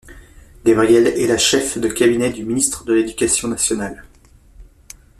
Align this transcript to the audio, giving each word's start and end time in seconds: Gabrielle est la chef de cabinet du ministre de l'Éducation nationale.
Gabrielle 0.65 1.09
est 1.09 1.27
la 1.27 1.37
chef 1.37 1.77
de 1.77 1.87
cabinet 1.87 2.31
du 2.31 2.43
ministre 2.43 2.85
de 2.85 2.93
l'Éducation 2.93 3.47
nationale. 3.47 4.03